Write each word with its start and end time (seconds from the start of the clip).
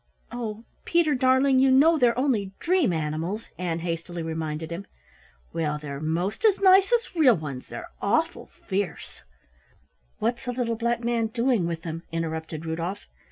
"Oh, 0.31 0.65
Peter, 0.83 1.13
darling, 1.13 1.59
you 1.59 1.69
know 1.69 1.95
they're 1.99 2.17
only 2.17 2.53
dream 2.57 2.91
animals!" 2.91 3.45
Ann 3.59 3.81
hastily 3.81 4.23
reminded 4.23 4.71
him. 4.71 4.87
"Well, 5.53 5.77
they're 5.77 5.99
most 5.99 6.43
as 6.43 6.59
nice 6.59 6.91
as 6.91 7.13
real 7.15 7.35
ones, 7.35 7.67
they're 7.67 7.91
awful 8.01 8.47
fierce" 8.47 9.21
"What's 10.17 10.45
the 10.45 10.53
Little 10.53 10.73
Black 10.75 11.03
Man 11.03 11.27
doing 11.27 11.67
with 11.67 11.85
'em?" 11.85 12.01
interrupted 12.11 12.65
Rudolf. 12.65 13.05